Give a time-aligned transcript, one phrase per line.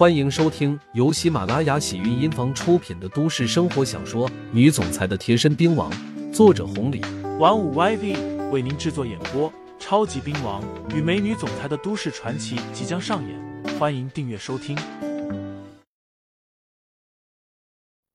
[0.00, 5.92] 欢迎收听由喜马拉雅喜韵音房出品的都市生活小说《女总裁的贴身兵王》，
[6.32, 7.02] 作者红礼，
[7.38, 9.52] 玩五 YV 为您制作演播。
[9.78, 14.74] 超级兵王与美女总裁的都市传奇即将上演，欢迎订阅收听。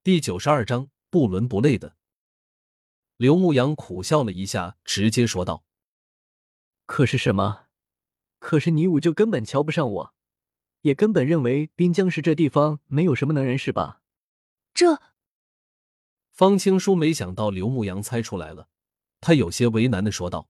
[0.03, 1.93] 第九十二章，不伦不类的。
[3.17, 5.63] 刘牧阳苦笑了一下，直接说道
[6.87, 7.65] ：“可是什么？
[8.39, 10.14] 可是你五就根本瞧不上我，
[10.85, 14.03] 也根本认为滨江市这地方没有什么能人，是吧？”
[14.71, 15.01] 这，
[16.31, 18.69] 方青书没想到刘牧阳猜出来了，
[19.19, 20.47] 他有些为难的说道。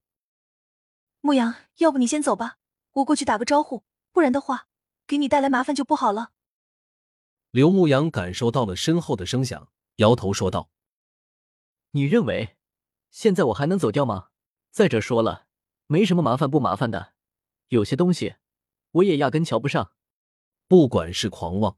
[1.21, 2.57] 牧阳，要不你先走吧，
[2.95, 4.67] 我过去打个招呼，不然的话，
[5.07, 6.31] 给你带来麻烦就不好了。
[7.51, 10.69] 刘牧阳感受到了身后的声响，摇头说道
[11.91, 12.57] ：“你认为
[13.09, 14.31] 现在我还能走掉吗？
[14.69, 15.47] 再者说了，
[15.87, 17.13] 没什么麻烦不麻烦的，
[17.69, 18.35] 有些东西
[18.91, 19.93] 我也压根瞧不上。
[20.67, 21.77] 不管是狂妄，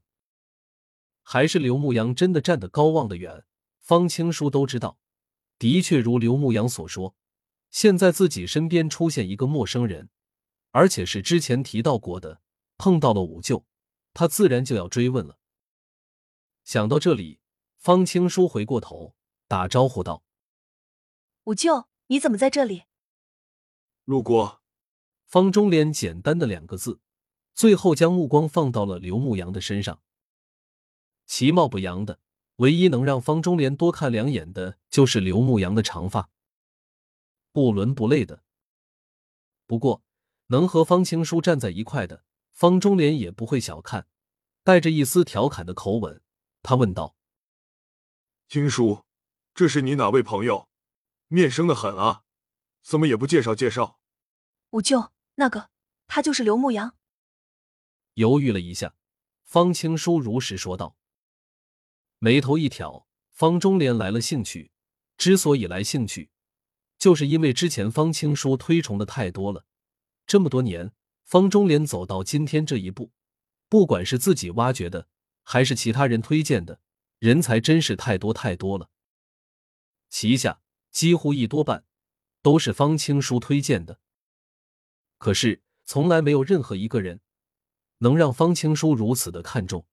[1.22, 3.44] 还是刘牧阳真的站得高望得远，
[3.78, 4.98] 方青书都知道，
[5.58, 7.14] 的确如刘牧阳所说。”
[7.70, 10.08] 现在自己身边出现一个陌生人，
[10.70, 12.40] 而且是之前提到过的，
[12.78, 13.66] 碰到了五舅，
[14.14, 15.38] 他自然就要追问了。
[16.64, 17.40] 想到这里，
[17.76, 19.14] 方青书回过头
[19.46, 20.24] 打招呼道
[21.44, 22.84] ：“五舅，你怎么在这里？”
[24.06, 24.62] 路过。
[25.26, 27.02] 方中莲简单的两个字，
[27.58, 30.00] 最后将目光放到了刘牧阳的身上。
[31.26, 32.20] 其貌不扬的，
[32.58, 36.30] 唯一能让方中莲多看两眼的，就是刘牧阳的长发。
[37.50, 38.44] 不伦不类的，
[39.66, 40.04] 不过
[40.46, 44.06] 能和方青书站在一块的方中莲也不会小看，
[44.62, 46.22] 带着一丝调侃的口吻，
[46.62, 47.16] 他问道
[48.48, 49.04] ：“青书，
[49.52, 50.68] 这是你哪位朋友？
[51.26, 52.22] 面生的很啊，
[52.84, 53.98] 怎么也不介绍介绍？”
[54.70, 55.70] 五舅，那个
[56.06, 56.94] 他就是刘牧阳。
[58.18, 58.96] 犹豫了一下，
[59.44, 60.96] 方青书如实说道，
[62.18, 64.72] 眉头一挑，方中莲来了兴趣。
[65.16, 66.30] 之所以来兴趣。
[66.98, 69.64] 就是因为之前方青书推崇的太多了，
[70.26, 70.90] 这么多年，
[71.24, 73.12] 方中莲走到今天这一步，
[73.68, 75.06] 不管是自己挖掘的，
[75.44, 76.80] 还是其他人推荐的，
[77.20, 78.90] 人才真是太多太多了。
[80.08, 80.60] 旗下
[80.90, 81.84] 几乎一多半
[82.42, 84.00] 都是方青书推荐的，
[85.18, 87.20] 可是从来没有任何一个人
[87.98, 89.86] 能让方青书如此的看重。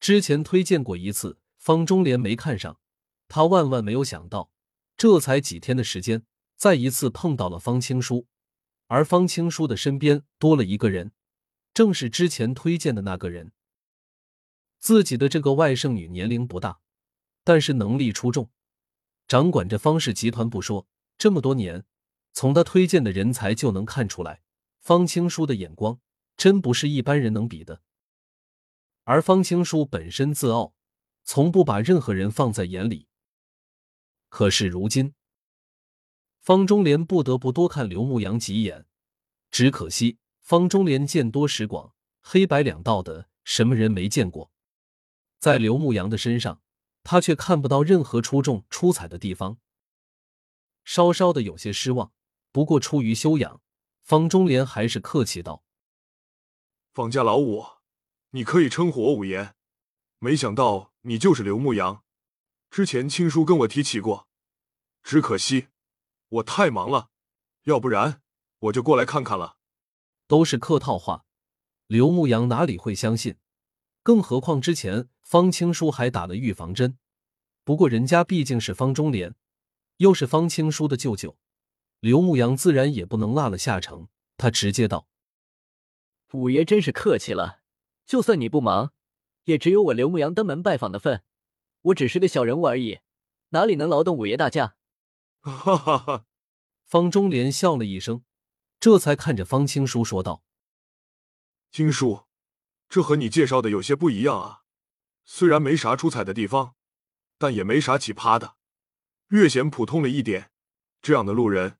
[0.00, 2.78] 之前推荐过一次，方中莲没看上，
[3.26, 4.52] 他万万没有想到。
[4.96, 6.24] 这才几天的时间，
[6.56, 8.26] 再一次碰到了方青书，
[8.88, 11.12] 而方青书的身边多了一个人，
[11.72, 13.52] 正是之前推荐的那个人。
[14.80, 16.80] 自己的这个外甥女年龄不大，
[17.44, 18.50] 但是能力出众，
[19.28, 21.84] 掌管着方氏集团不说，这么多年，
[22.32, 24.42] 从他推荐的人才就能看出来，
[24.80, 26.00] 方青书的眼光
[26.38, 27.82] 真不是一般人能比的。
[29.02, 30.74] 而方青书本身自傲，
[31.24, 33.08] 从不把任何人放在眼里。
[34.28, 35.14] 可是如今，
[36.40, 38.86] 方中莲不得不多看刘牧阳几眼。
[39.50, 44.52] 只可惜方中莲见多识广，黑白两道的，什么人没见过？
[45.40, 46.62] 在刘牧阳的身上，
[47.02, 49.58] 他却看不到任何出众出彩的地方，
[50.84, 52.12] 稍稍的有些失望。
[52.52, 53.60] 不过出于修养，
[54.02, 55.64] 方中莲还是客气道
[56.98, 57.64] ：“方家老五，
[58.30, 59.54] 你可以称呼我五爷。
[60.18, 62.02] 没想到你就是刘牧阳。”
[62.72, 64.26] 之前青叔跟我提起过，
[65.04, 65.68] 只可惜
[66.28, 67.10] 我太忙了，
[67.66, 68.20] 要不然
[68.58, 69.58] 我就过来看看了。
[70.26, 71.24] 都是客套话，
[71.86, 73.36] 刘牧阳哪里会相信？
[74.02, 76.98] 更何况之前方青书还打了预防针。
[77.62, 79.36] 不过人家毕竟是方中莲，
[79.98, 81.38] 又是方青书的舅舅，
[82.00, 84.08] 刘牧阳自然也不能落了下乘。
[84.36, 85.06] 他直接道
[86.32, 87.60] ：“五爷真是客气了，
[88.04, 88.92] 就算你不忙，
[89.44, 91.22] 也只有我刘牧阳登门拜访的份。”
[91.82, 92.98] 我只是个小人物而已，
[93.50, 94.74] 哪里能劳动五爷大驾？
[95.40, 96.26] 哈哈哈！
[96.84, 98.24] 方中莲笑了一声，
[98.80, 100.42] 这才看着方青书说道
[101.70, 102.24] ：“青书，
[102.88, 104.64] 这和你介绍的有些不一样啊。
[105.24, 106.74] 虽然没啥出彩的地方，
[107.38, 108.56] 但也没啥奇葩的，
[109.28, 110.50] 略显普通了一点。
[111.00, 111.78] 这样的路人，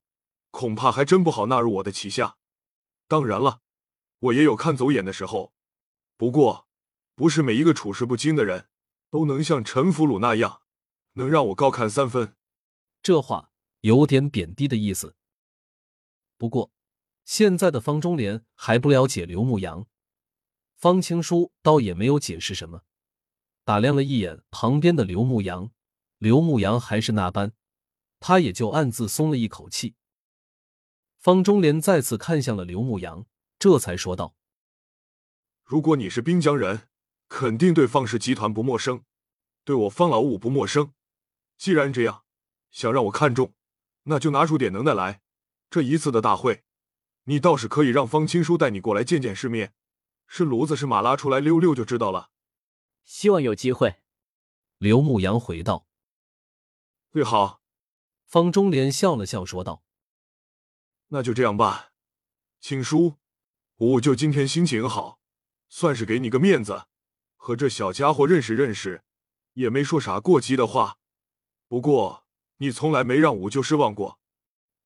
[0.52, 2.36] 恐怕还真不好纳入我的旗下。
[3.08, 3.62] 当然了，
[4.18, 5.52] 我也有看走眼的时候。
[6.16, 6.68] 不过，
[7.14, 8.68] 不是每一个处事不惊的人。”
[9.10, 10.60] 都能像陈福鲁那样，
[11.14, 12.36] 能让我高看三分。
[13.02, 15.16] 这话有点贬低的意思。
[16.36, 16.70] 不过，
[17.24, 19.86] 现在的方中莲还不了解刘牧阳，
[20.76, 22.82] 方青书倒也没有解释什么。
[23.64, 25.70] 打量了一眼旁边的刘牧阳，
[26.18, 27.54] 刘牧阳还是那般，
[28.20, 29.94] 他也就暗自松了一口气。
[31.16, 33.24] 方中莲再次看向了刘牧阳，
[33.58, 34.36] 这才说道
[35.64, 36.88] ：“如果你是滨江人，
[37.28, 39.04] 肯定对方氏集团不陌生，
[39.64, 40.94] 对我方老五不陌生。
[41.56, 42.24] 既然这样，
[42.70, 43.54] 想让我看中，
[44.04, 45.22] 那就拿出点能耐来。
[45.68, 46.64] 这一次的大会，
[47.24, 49.74] 你倒是可以让方青书带你过来见见世面，
[50.26, 52.30] 是骡子是马拉出来溜溜就知道了。
[53.04, 54.02] 希望有机会。
[54.78, 55.88] 刘牧阳回道。
[57.10, 57.60] 最好。
[58.24, 59.82] 方中莲笑了笑说道
[61.08, 61.92] ：“那就这样吧，
[62.60, 63.16] 请书，
[63.78, 65.20] 五舅今天心情好，
[65.68, 66.86] 算是给你个面子，
[67.36, 69.02] 和这小家伙认识认识，
[69.54, 70.98] 也没说啥过激的话。
[71.68, 72.26] 不过
[72.56, 74.18] 你从来没让五舅失望过，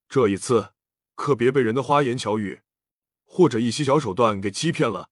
[0.09, 0.75] 这一次
[1.15, 2.63] 可别被人的花言巧语
[3.25, 5.09] 或者一些小手段给欺骗了。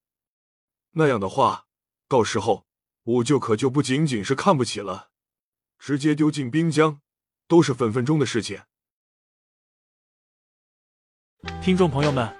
[0.93, 1.67] 那样的话，
[2.07, 2.67] 到时候
[3.05, 5.11] 五舅可就不仅仅是看不起了，
[5.79, 7.01] 直接丢进滨江。”
[7.51, 8.63] 都是分分钟的事情。
[11.61, 12.40] 听众朋友们，